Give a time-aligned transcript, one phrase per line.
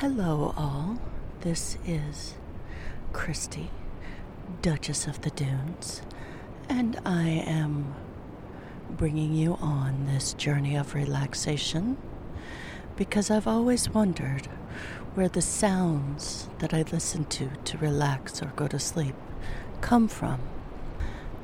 [0.00, 0.98] Hello, all.
[1.40, 2.34] This is
[3.14, 3.70] Christy,
[4.60, 6.02] Duchess of the Dunes,
[6.68, 7.94] and I am
[8.90, 11.96] bringing you on this journey of relaxation
[12.94, 14.48] because I've always wondered
[15.14, 19.14] where the sounds that I listen to to relax or go to sleep
[19.80, 20.40] come from.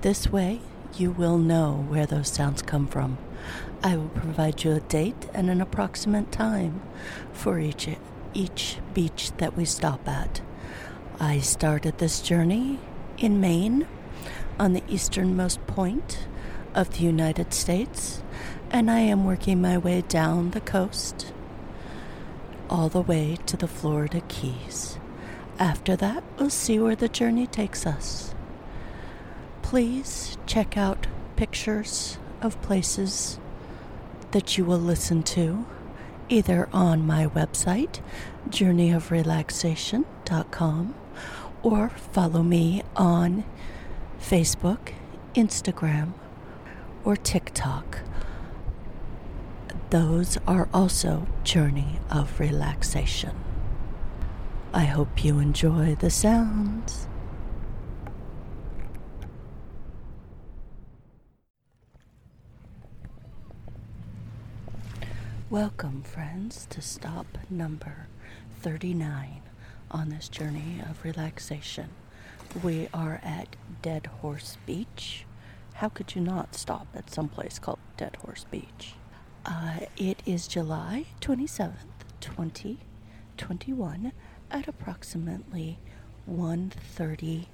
[0.00, 0.60] This way,
[0.96, 3.16] you will know where those sounds come from.
[3.84, 6.82] I will provide you a date and an approximate time
[7.32, 7.86] for each
[8.34, 10.40] each beach that we stop at.
[11.18, 12.78] I started this journey
[13.18, 13.86] in Maine
[14.58, 16.26] on the easternmost point
[16.74, 18.22] of the United States,
[18.70, 21.32] and I am working my way down the coast
[22.70, 24.98] all the way to the Florida Keys.
[25.58, 28.34] After that, we'll see where the journey takes us.
[29.60, 33.38] Please check out pictures of places
[34.30, 35.66] that you will listen to
[36.30, 38.00] either on my website,
[38.48, 40.94] journeyofrelaxation.com,
[41.62, 43.44] or follow me on
[44.18, 44.94] Facebook,
[45.34, 46.14] Instagram,
[47.04, 47.98] or TikTok.
[49.90, 53.34] Those are also Journey of Relaxation.
[54.72, 57.08] I hope you enjoy the sounds.
[65.50, 68.06] Welcome, friends, to stop number
[68.60, 69.42] 39
[69.90, 71.88] on this journey of relaxation.
[72.62, 75.26] We are at Dead Horse Beach.
[75.74, 78.94] How could you not stop at some place called Dead Horse Beach?
[79.44, 81.74] Uh, it is July 27th,
[82.20, 84.12] 2021
[84.52, 85.80] at approximately
[86.30, 87.46] 1.30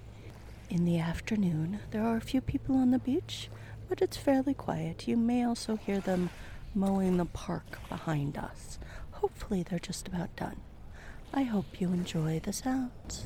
[0.69, 1.80] in the afternoon.
[1.92, 3.48] There are a few people on the beach,
[3.89, 5.08] but it's fairly quiet.
[5.08, 6.28] You may also hear them
[6.77, 8.79] mowing the park behind us.
[9.13, 10.61] Hopefully, they're just about done.
[11.33, 13.25] I hope you enjoy the sounds.